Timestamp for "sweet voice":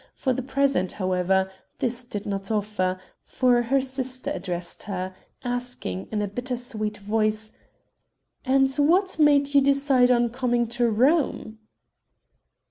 6.57-7.53